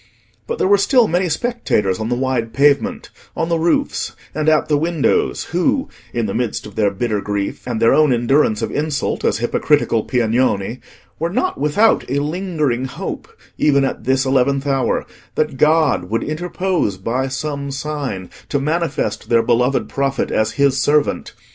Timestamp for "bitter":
6.89-7.21